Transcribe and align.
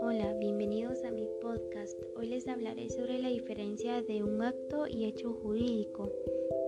Hola, 0.00 0.34
bienvenidos 0.40 1.04
a 1.04 1.12
mi 1.12 1.28
podcast. 1.40 1.96
Hoy 2.16 2.26
les 2.26 2.48
hablaré 2.48 2.90
sobre 2.90 3.20
la 3.20 3.28
diferencia 3.28 4.02
de 4.02 4.24
un 4.24 4.42
acto 4.42 4.88
y 4.88 5.04
hecho 5.04 5.32
jurídico. 5.34 6.10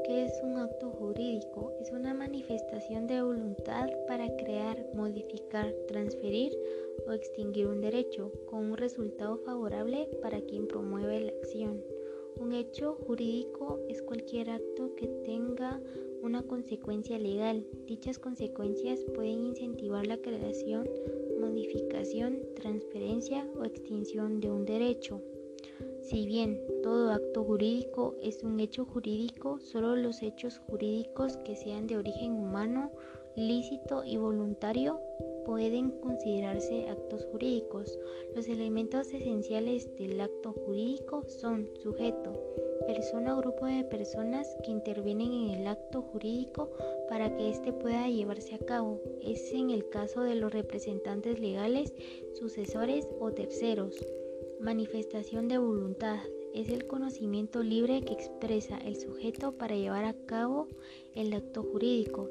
¿Qué 0.05 0.27
es 0.27 0.33
un 0.45 0.59
acto 0.59 0.91
jurídico? 0.91 1.73
Es 1.81 1.91
una 1.91 2.15
manifestación 2.15 3.09
de 3.09 3.21
voluntad 3.23 3.89
para 4.07 4.29
crear, 4.37 4.87
modificar, 4.95 5.75
transferir 5.89 6.57
o 7.09 7.13
extinguir 7.13 7.67
un 7.67 7.81
derecho 7.81 8.31
con 8.47 8.71
un 8.71 8.77
resultado 8.77 9.39
favorable 9.39 10.09
para 10.23 10.41
quien 10.41 10.69
promueve 10.69 11.21
la 11.21 11.33
acción. 11.33 11.83
Un 12.41 12.53
hecho 12.53 12.95
jurídico 13.07 13.81
es 13.89 14.01
cualquier 14.03 14.51
acto 14.51 14.95
que 14.95 15.07
tenga 15.25 15.81
una 16.23 16.43
consecuencia 16.43 17.19
legal. 17.19 17.67
Dichas 17.87 18.19
consecuencias 18.19 19.05
pueden 19.15 19.47
incentivar 19.47 20.07
la 20.07 20.19
creación, 20.19 20.89
modificación, 21.41 22.41
transferencia 22.55 23.47
o 23.57 23.65
extinción 23.65 24.41
de 24.41 24.51
un 24.51 24.65
derecho. 24.65 25.21
Si 26.03 26.27
bien 26.27 26.61
todo 26.83 27.11
acto 27.11 27.45
jurídico 27.45 28.17
es 28.23 28.43
un 28.43 28.61
hecho 28.61 28.85
jurídico, 28.85 29.61
solo 29.61 29.97
los 29.97 30.23
hechos 30.23 30.59
jurídicos 30.59 31.37
que 31.39 31.57
sean 31.57 31.87
de 31.87 31.97
origen 31.97 32.33
humano, 32.33 32.91
lícito 33.37 34.05
y 34.05 34.17
voluntario 34.17 35.01
pueden 35.49 35.93
considerarse 36.03 36.91
actos 36.91 37.25
jurídicos. 37.33 37.99
Los 38.37 38.49
elementos 38.49 39.15
esenciales 39.15 39.89
del 39.97 40.21
acto 40.21 40.53
jurídico 40.53 41.25
son 41.27 41.71
sujeto, 41.83 42.35
persona 42.87 43.35
o 43.35 43.39
grupo 43.39 43.65
de 43.65 43.83
personas 43.85 44.47
que 44.63 44.73
intervienen 44.73 45.33
en 45.33 45.61
el 45.61 45.67
acto 45.67 46.03
jurídico 46.03 46.71
para 47.09 47.35
que 47.35 47.49
éste 47.49 47.73
pueda 47.73 48.11
llevarse 48.11 48.57
a 48.57 48.59
cabo. 48.59 49.01
Es 49.23 49.51
en 49.55 49.71
el 49.71 49.89
caso 49.89 50.21
de 50.21 50.35
los 50.35 50.53
representantes 50.53 51.41
legales, 51.41 51.95
sucesores 52.35 53.09
o 53.19 53.33
terceros. 53.33 53.97
Manifestación 54.61 55.49
de 55.49 55.57
voluntad 55.57 56.19
es 56.53 56.69
el 56.69 56.87
conocimiento 56.87 57.63
libre 57.63 58.03
que 58.03 58.13
expresa 58.13 58.77
el 58.85 58.97
sujeto 58.97 59.53
para 59.53 59.77
llevar 59.77 60.05
a 60.05 60.15
cabo 60.27 60.69
el 61.15 61.33
acto 61.33 61.63
jurídico. 61.63 62.29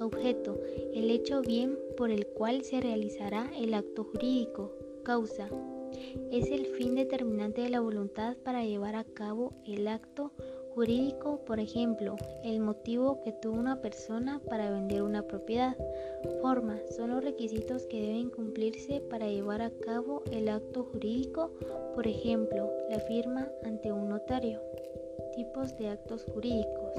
Objeto, 0.00 0.58
el 0.94 1.10
hecho 1.10 1.42
bien 1.42 1.78
por 1.96 2.10
el 2.10 2.26
cual 2.26 2.64
se 2.64 2.80
realizará 2.80 3.50
el 3.56 3.74
acto 3.74 4.04
jurídico. 4.04 4.72
Causa, 5.02 5.48
es 6.30 6.50
el 6.50 6.66
fin 6.66 6.94
determinante 6.94 7.60
de 7.60 7.68
la 7.68 7.80
voluntad 7.80 8.36
para 8.38 8.64
llevar 8.64 8.96
a 8.96 9.04
cabo 9.04 9.52
el 9.66 9.86
acto 9.88 10.32
jurídico, 10.74 11.44
por 11.44 11.60
ejemplo, 11.60 12.16
el 12.44 12.60
motivo 12.60 13.20
que 13.22 13.32
tuvo 13.32 13.58
una 13.58 13.82
persona 13.82 14.40
para 14.48 14.70
vender 14.70 15.02
una 15.02 15.22
propiedad. 15.22 15.76
Forma 16.40 16.78
son 16.96 17.10
los 17.10 17.22
requisitos 17.22 17.86
que 17.86 18.00
deben 18.00 18.30
cumplirse 18.30 19.02
para 19.10 19.28
llevar 19.28 19.60
a 19.60 19.70
cabo 19.70 20.22
el 20.32 20.48
acto 20.48 20.84
jurídico, 20.84 21.52
por 21.94 22.06
ejemplo, 22.06 22.70
la 22.88 23.00
firma 23.00 23.48
ante 23.64 23.92
un 23.92 24.08
notario. 24.08 24.60
Tipos 25.34 25.76
de 25.76 25.88
actos 25.88 26.24
jurídicos. 26.32 26.94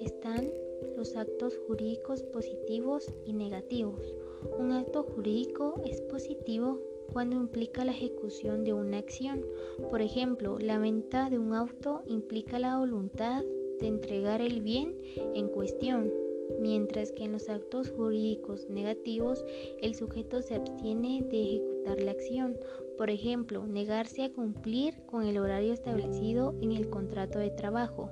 Están 0.00 0.48
los 0.96 1.16
actos 1.16 1.58
jurídicos 1.66 2.22
positivos 2.22 3.12
y 3.24 3.32
negativos. 3.32 4.14
Un 4.58 4.72
acto 4.72 5.02
jurídico 5.02 5.80
es 5.84 6.00
positivo 6.02 6.80
cuando 7.12 7.36
implica 7.36 7.84
la 7.84 7.92
ejecución 7.92 8.64
de 8.64 8.72
una 8.72 8.98
acción. 8.98 9.44
Por 9.90 10.02
ejemplo, 10.02 10.58
la 10.58 10.78
venta 10.78 11.30
de 11.30 11.38
un 11.38 11.54
auto 11.54 12.02
implica 12.06 12.58
la 12.58 12.78
voluntad 12.78 13.42
de 13.80 13.86
entregar 13.86 14.40
el 14.40 14.60
bien 14.60 14.96
en 15.34 15.48
cuestión, 15.48 16.12
mientras 16.60 17.12
que 17.12 17.24
en 17.24 17.32
los 17.32 17.48
actos 17.48 17.90
jurídicos 17.90 18.68
negativos 18.68 19.44
el 19.80 19.94
sujeto 19.94 20.42
se 20.42 20.54
abstiene 20.54 21.24
de 21.30 21.42
ejecutar 21.42 22.02
la 22.02 22.12
acción. 22.12 22.58
Por 22.96 23.10
ejemplo, 23.10 23.66
negarse 23.66 24.24
a 24.24 24.32
cumplir 24.32 24.94
con 25.06 25.24
el 25.24 25.38
horario 25.38 25.72
establecido 25.72 26.54
en 26.60 26.72
el 26.72 26.88
contrato 26.88 27.38
de 27.38 27.50
trabajo. 27.50 28.10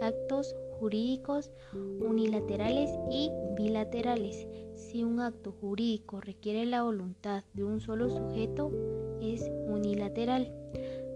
Actos 0.00 0.54
jurídicos 0.78 1.52
unilaterales 1.72 2.90
y 3.10 3.30
bilaterales. 3.56 4.48
Si 4.74 5.04
un 5.04 5.20
acto 5.20 5.52
jurídico 5.52 6.20
requiere 6.20 6.66
la 6.66 6.82
voluntad 6.82 7.44
de 7.54 7.64
un 7.64 7.80
solo 7.80 8.10
sujeto, 8.10 8.72
es 9.20 9.48
unilateral. 9.68 10.52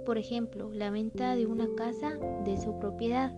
Por 0.04 0.18
ejemplo, 0.18 0.70
la 0.72 0.90
venta 0.90 1.34
de 1.34 1.46
una 1.46 1.66
casa 1.74 2.16
de 2.44 2.56
su 2.60 2.78
propiedad. 2.78 3.34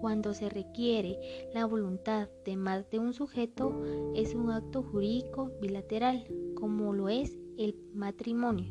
Cuando 0.00 0.34
se 0.34 0.48
requiere 0.48 1.18
la 1.52 1.66
voluntad 1.66 2.28
de 2.44 2.56
más 2.56 2.88
de 2.90 3.00
un 3.00 3.12
sujeto, 3.12 3.82
es 4.14 4.34
un 4.34 4.50
acto 4.50 4.82
jurídico 4.82 5.50
bilateral, 5.60 6.28
como 6.54 6.92
lo 6.92 7.08
es 7.08 7.36
el 7.58 7.74
matrimonio. 7.92 8.70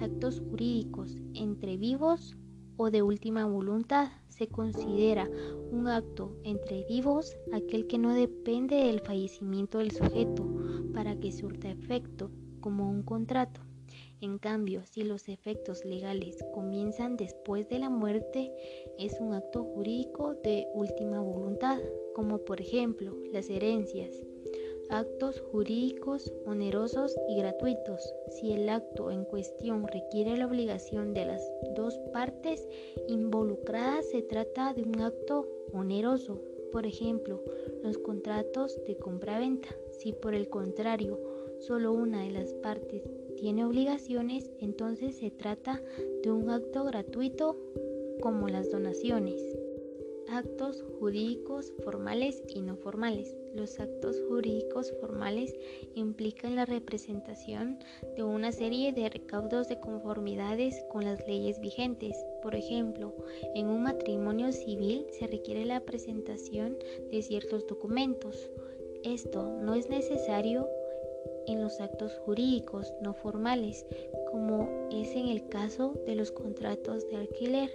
Actos 0.00 0.40
jurídicos 0.40 1.16
entre 1.34 1.76
vivos 1.76 2.36
o 2.78 2.90
de 2.90 3.02
última 3.02 3.44
voluntad 3.44 4.08
se 4.28 4.46
considera 4.46 5.28
un 5.70 5.88
acto 5.88 6.32
entre 6.44 6.84
vivos 6.84 7.36
aquel 7.52 7.86
que 7.86 7.98
no 7.98 8.14
depende 8.14 8.76
del 8.76 9.00
fallecimiento 9.00 9.78
del 9.78 9.90
sujeto 9.90 10.46
para 10.94 11.18
que 11.18 11.32
surta 11.32 11.68
efecto 11.68 12.30
como 12.60 12.88
un 12.88 13.02
contrato. 13.02 13.60
En 14.20 14.38
cambio, 14.38 14.82
si 14.84 15.02
los 15.02 15.28
efectos 15.28 15.84
legales 15.84 16.38
comienzan 16.52 17.16
después 17.16 17.68
de 17.68 17.78
la 17.78 17.90
muerte, 17.90 18.52
es 18.98 19.20
un 19.20 19.32
acto 19.32 19.62
jurídico 19.64 20.34
de 20.42 20.66
última 20.74 21.20
voluntad, 21.20 21.78
como 22.14 22.38
por 22.38 22.60
ejemplo 22.60 23.16
las 23.32 23.48
herencias 23.48 24.10
actos 24.90 25.40
jurídicos 25.40 26.32
onerosos 26.46 27.14
y 27.28 27.36
gratuitos. 27.36 28.14
Si 28.30 28.52
el 28.52 28.68
acto 28.68 29.10
en 29.10 29.24
cuestión 29.24 29.86
requiere 29.86 30.36
la 30.36 30.46
obligación 30.46 31.14
de 31.14 31.26
las 31.26 31.42
dos 31.76 31.98
partes 32.12 32.66
involucradas, 33.08 34.08
se 34.10 34.22
trata 34.22 34.72
de 34.72 34.82
un 34.82 35.00
acto 35.00 35.48
oneroso. 35.72 36.40
Por 36.72 36.86
ejemplo, 36.86 37.42
los 37.82 37.98
contratos 37.98 38.78
de 38.86 38.96
compra-venta. 38.96 39.68
Si 39.90 40.12
por 40.12 40.34
el 40.34 40.48
contrario 40.48 41.18
solo 41.58 41.92
una 41.92 42.22
de 42.22 42.30
las 42.30 42.54
partes 42.54 43.02
tiene 43.36 43.64
obligaciones, 43.64 44.50
entonces 44.60 45.16
se 45.16 45.30
trata 45.30 45.82
de 46.22 46.30
un 46.30 46.50
acto 46.50 46.84
gratuito 46.84 47.56
como 48.20 48.48
las 48.48 48.70
donaciones. 48.70 49.40
Actos 50.30 50.84
jurídicos 50.98 51.72
formales 51.82 52.42
y 52.48 52.60
no 52.60 52.76
formales. 52.76 53.34
Los 53.54 53.80
actos 53.80 54.20
jurídicos 54.28 54.92
formales 55.00 55.54
implican 55.94 56.54
la 56.54 56.66
representación 56.66 57.78
de 58.14 58.22
una 58.22 58.52
serie 58.52 58.92
de 58.92 59.08
recaudos 59.08 59.68
de 59.68 59.80
conformidades 59.80 60.84
con 60.90 61.06
las 61.06 61.26
leyes 61.26 61.58
vigentes. 61.60 62.14
Por 62.42 62.54
ejemplo, 62.54 63.14
en 63.54 63.68
un 63.68 63.82
matrimonio 63.82 64.52
civil 64.52 65.06
se 65.18 65.26
requiere 65.26 65.64
la 65.64 65.80
presentación 65.80 66.76
de 67.10 67.22
ciertos 67.22 67.66
documentos. 67.66 68.50
Esto 69.04 69.56
no 69.62 69.74
es 69.74 69.88
necesario 69.88 70.68
en 71.48 71.62
los 71.62 71.80
actos 71.80 72.12
jurídicos 72.24 72.92
no 73.02 73.14
formales, 73.14 73.84
como 74.30 74.88
es 74.92 75.10
en 75.16 75.28
el 75.28 75.48
caso 75.48 75.94
de 76.06 76.14
los 76.14 76.30
contratos 76.30 77.08
de 77.08 77.16
alquiler. 77.16 77.70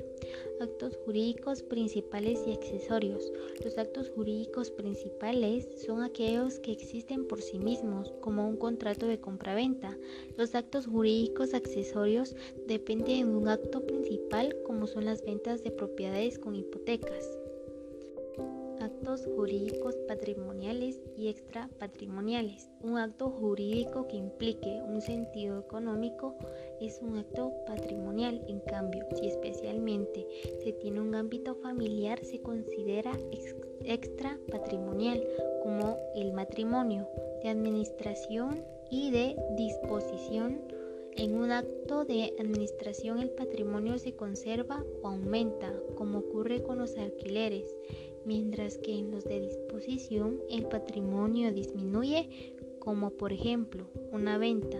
Actos 0.61 0.97
jurídicos 1.03 1.63
principales 1.63 2.43
y 2.47 2.53
accesorios. 2.53 3.31
Los 3.63 3.77
actos 3.77 4.09
jurídicos 4.09 4.71
principales 4.71 5.67
son 5.85 6.03
aquellos 6.03 6.59
que 6.59 6.71
existen 6.71 7.27
por 7.27 7.41
sí 7.41 7.59
mismos, 7.59 8.13
como 8.21 8.47
un 8.47 8.57
contrato 8.57 9.07
de 9.07 9.19
compraventa. 9.19 9.97
Los 10.37 10.55
actos 10.55 10.87
jurídicos 10.87 11.53
accesorios 11.53 12.35
dependen 12.67 13.31
de 13.31 13.37
un 13.37 13.47
acto 13.47 13.85
principal, 13.85 14.55
como 14.65 14.87
son 14.87 15.05
las 15.05 15.23
ventas 15.23 15.63
de 15.63 15.71
propiedades 15.71 16.39
con 16.39 16.55
hipotecas 16.55 17.42
actos 18.83 19.25
jurídicos 19.25 19.95
patrimoniales 20.07 20.99
y 21.15 21.29
extrapatrimoniales. 21.29 22.69
Un 22.81 22.97
acto 22.97 23.29
jurídico 23.29 24.07
que 24.07 24.17
implique 24.17 24.81
un 24.85 25.01
sentido 25.01 25.59
económico 25.59 26.35
es 26.81 26.99
un 27.01 27.17
acto 27.17 27.53
patrimonial. 27.65 28.43
En 28.47 28.59
cambio, 28.59 29.05
si 29.15 29.27
especialmente 29.27 30.27
se 30.63 30.73
tiene 30.73 30.99
un 30.99 31.15
ámbito 31.15 31.55
familiar, 31.55 32.23
se 32.25 32.41
considera 32.41 33.17
extrapatrimonial, 33.85 35.25
como 35.63 35.97
el 36.15 36.33
matrimonio, 36.33 37.07
de 37.41 37.49
administración 37.49 38.65
y 38.91 39.11
de 39.11 39.37
disposición. 39.55 40.61
En 41.15 41.35
un 41.35 41.51
acto 41.51 42.05
de 42.05 42.33
administración 42.39 43.19
el 43.19 43.29
patrimonio 43.29 43.99
se 43.99 44.15
conserva 44.15 44.83
o 45.03 45.09
aumenta, 45.09 45.71
como 45.95 46.19
ocurre 46.19 46.63
con 46.63 46.79
los 46.79 46.97
alquileres 46.97 47.69
mientras 48.25 48.77
que 48.77 48.93
en 48.93 49.11
los 49.11 49.23
de 49.23 49.41
disposición 49.41 50.39
el 50.49 50.65
patrimonio 50.67 51.53
disminuye, 51.53 52.29
como 52.79 53.11
por 53.11 53.31
ejemplo 53.31 53.85
una 54.11 54.37
venta. 54.37 54.79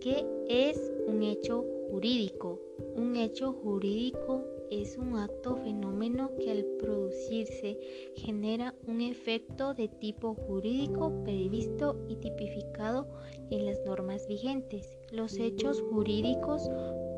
¿Qué 0.00 0.24
es 0.48 0.92
un 1.06 1.22
hecho 1.22 1.64
jurídico? 1.90 2.60
Un 2.94 3.16
hecho 3.16 3.52
jurídico 3.52 4.44
es 4.70 4.96
un 4.96 5.16
acto 5.16 5.56
fenómeno 5.56 6.30
que 6.38 6.50
al 6.50 6.64
producirse 6.78 7.78
genera 8.16 8.74
un 8.86 9.00
efecto 9.00 9.74
de 9.74 9.88
tipo 9.88 10.34
jurídico 10.34 11.12
previsto 11.24 11.96
y 12.08 12.16
tipificado 12.16 13.06
en 13.50 13.66
las 13.66 13.78
normas 13.84 14.26
vigentes. 14.26 14.96
Los 15.10 15.38
hechos 15.38 15.80
jurídicos 15.82 16.68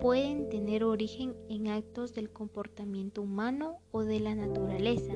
pueden 0.01 0.49
tener 0.49 0.85
origen 0.85 1.35
en 1.49 1.69
actos 1.69 2.15
del 2.15 2.31
comportamiento 2.31 3.23
humano 3.23 3.81
o 3.91 4.05
de 4.05 4.21
la 4.21 4.35
naturaleza 4.35 5.15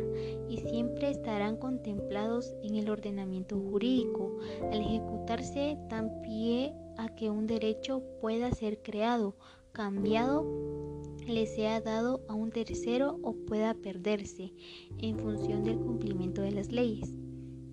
y 0.49 0.59
siempre 0.59 1.11
estarán 1.11 1.57
contemplados 1.57 2.55
en 2.63 2.77
el 2.77 2.91
ordenamiento 2.91 3.59
jurídico. 3.59 4.39
Al 4.73 4.81
ejecutarse 4.81 5.79
dan 5.89 6.23
pie 6.23 6.75
a 6.97 7.15
que 7.15 7.31
un 7.31 7.47
derecho 7.47 8.03
pueda 8.21 8.51
ser 8.51 8.83
creado, 8.83 9.37
cambiado, 9.73 10.45
le 11.27 11.47
sea 11.47 11.81
dado 11.81 12.21
a 12.29 12.35
un 12.35 12.51
tercero 12.51 13.19
o 13.23 13.35
pueda 13.35 13.75
perderse 13.75 14.53
en 14.99 15.19
función 15.19 15.65
del 15.65 15.79
cumplimiento 15.79 16.43
de 16.43 16.53
las 16.53 16.71
leyes. 16.71 17.17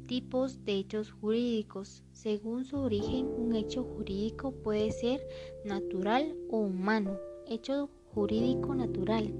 Tipos 0.07 0.63
de 0.65 0.73
hechos 0.73 1.11
jurídicos. 1.11 2.03
Según 2.13 2.65
su 2.65 2.77
origen, 2.77 3.27
un 3.27 3.55
hecho 3.55 3.83
jurídico 3.83 4.51
puede 4.51 4.91
ser 4.91 5.21
natural 5.65 6.35
o 6.49 6.59
humano. 6.59 7.17
Hecho 7.47 7.89
jurídico 8.13 8.73
natural. 8.73 9.33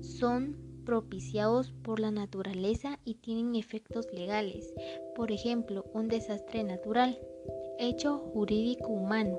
Son 0.00 0.56
propiciados 0.84 1.72
por 1.82 2.00
la 2.00 2.10
naturaleza 2.10 2.98
y 3.04 3.14
tienen 3.14 3.54
efectos 3.54 4.06
legales. 4.12 4.74
Por 5.14 5.32
ejemplo, 5.32 5.84
un 5.94 6.08
desastre 6.08 6.64
natural. 6.64 7.18
Hecho 7.78 8.18
jurídico 8.18 8.88
humano 8.88 9.38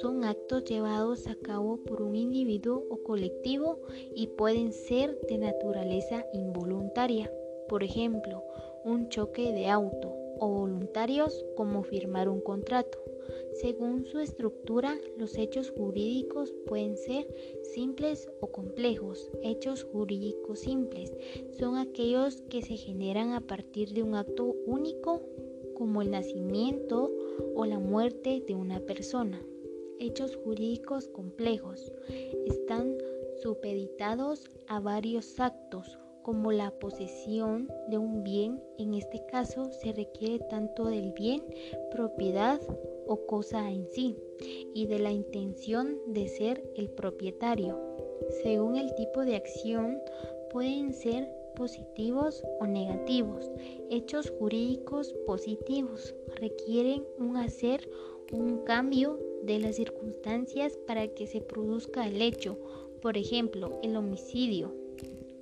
son 0.00 0.24
actos 0.24 0.64
llevados 0.64 1.26
a 1.26 1.34
cabo 1.36 1.78
por 1.78 2.02
un 2.02 2.16
individuo 2.16 2.84
o 2.90 3.02
colectivo 3.02 3.80
y 4.14 4.28
pueden 4.28 4.72
ser 4.72 5.18
de 5.28 5.38
naturaleza 5.38 6.24
involuntaria, 6.32 7.32
por 7.68 7.82
ejemplo, 7.82 8.42
un 8.84 9.08
choque 9.08 9.52
de 9.52 9.68
auto, 9.68 10.14
o 10.38 10.48
voluntarios 10.48 11.44
como 11.56 11.82
firmar 11.82 12.28
un 12.28 12.40
contrato. 12.40 12.98
Según 13.54 14.04
su 14.04 14.18
estructura, 14.18 14.98
los 15.16 15.38
hechos 15.38 15.70
jurídicos 15.70 16.52
pueden 16.66 16.96
ser 16.96 17.26
simples 17.62 18.28
o 18.40 18.48
complejos. 18.48 19.30
Hechos 19.42 19.84
jurídicos 19.84 20.60
simples 20.60 21.12
son 21.58 21.76
aquellos 21.76 22.42
que 22.42 22.62
se 22.62 22.76
generan 22.76 23.32
a 23.32 23.40
partir 23.40 23.92
de 23.92 24.02
un 24.02 24.16
acto 24.16 24.54
único 24.66 25.22
como 25.74 26.02
el 26.02 26.10
nacimiento 26.10 27.10
o 27.54 27.64
la 27.64 27.78
muerte 27.78 28.42
de 28.46 28.54
una 28.54 28.80
persona 28.80 29.40
hechos 30.00 30.36
jurídicos 30.36 31.08
complejos. 31.08 31.92
Están 32.46 32.96
supeditados 33.42 34.50
a 34.68 34.80
varios 34.80 35.38
actos 35.40 35.98
como 36.22 36.52
la 36.52 36.70
posesión 36.70 37.68
de 37.88 37.98
un 37.98 38.24
bien, 38.24 38.62
en 38.78 38.94
este 38.94 39.24
caso 39.26 39.70
se 39.70 39.92
requiere 39.92 40.38
tanto 40.48 40.86
del 40.86 41.12
bien, 41.12 41.42
propiedad 41.90 42.60
o 43.06 43.26
cosa 43.26 43.70
en 43.70 43.86
sí, 43.90 44.16
y 44.74 44.86
de 44.86 44.98
la 45.00 45.12
intención 45.12 45.98
de 46.06 46.26
ser 46.28 46.64
el 46.76 46.88
propietario. 46.88 47.78
Según 48.42 48.76
el 48.76 48.94
tipo 48.94 49.22
de 49.24 49.36
acción, 49.36 49.98
pueden 50.50 50.94
ser 50.94 51.28
positivos 51.54 52.42
o 52.60 52.66
negativos. 52.66 53.50
Hechos 53.90 54.32
jurídicos 54.38 55.12
positivos 55.26 56.14
requieren 56.36 57.04
un 57.18 57.36
hacer, 57.36 57.88
un 58.32 58.64
cambio 58.64 59.18
de 59.42 59.58
las 59.58 59.76
circunstancias 59.76 60.76
para 60.86 61.08
que 61.08 61.26
se 61.26 61.40
produzca 61.40 62.06
el 62.06 62.20
hecho, 62.22 62.58
por 63.02 63.16
ejemplo, 63.16 63.78
el 63.82 63.96
homicidio. 63.96 64.74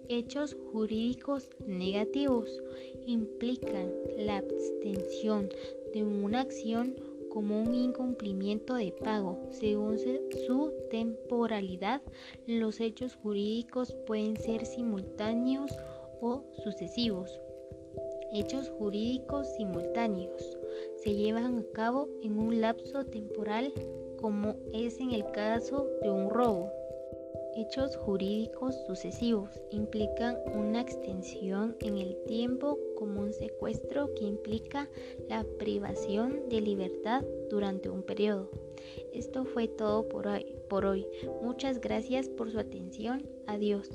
Hechos 0.09 0.57
jurídicos 0.73 1.49
negativos 1.67 2.63
implican 3.07 3.93
la 4.19 4.39
abstención 4.39 5.49
de 5.95 6.05
una 6.05 6.41
acción 6.41 6.97
como 7.33 7.63
un 7.63 7.75
incumplimiento 7.75 8.75
de 8.75 8.93
pago. 8.93 9.39
Según 9.51 9.99
su 9.99 10.73
temporalidad, 10.91 12.03
los 12.47 12.79
hechos 12.81 13.15
jurídicos 13.15 13.95
pueden 14.07 14.37
ser 14.37 14.67
simultáneos 14.67 15.73
o 16.23 16.45
sucesivos. 16.65 17.39
Hechos 18.33 18.71
jurídicos 18.79 19.47
simultáneos 19.57 20.57
se 20.97 21.15
llevan 21.15 21.59
a 21.59 21.65
cabo 21.75 22.09
en 22.23 22.39
un 22.39 22.63
lapso 22.63 23.05
temporal 23.05 23.75
como 24.19 24.57
es 24.73 24.99
en 25.01 25.11
el 25.11 25.31
caso 25.33 25.87
de 26.01 26.11
un 26.11 26.31
robo. 26.31 26.71
Hechos 27.55 27.97
jurídicos 27.97 28.75
sucesivos 28.87 29.51
implican 29.71 30.39
una 30.55 30.81
extensión 30.81 31.77
en 31.81 31.99
el 31.99 32.17
tiempo 32.25 32.79
como 32.97 33.21
un 33.21 33.35
secuestro 33.35 34.15
que 34.15 34.25
implica 34.25 34.89
la 35.29 35.45
privación 35.59 36.49
de 36.49 36.63
libertad 36.63 37.23
durante 37.51 37.91
un 37.91 38.03
periodo. 38.03 38.49
Esto 39.13 39.45
fue 39.45 39.69
todo 39.69 40.09
por 40.09 40.27
hoy. 40.29 40.47
Por 40.71 40.87
hoy. 40.87 41.07
Muchas 41.43 41.79
gracias 41.79 42.31
por 42.31 42.51
su 42.51 42.59
atención. 42.59 43.29
Adiós. 43.47 43.91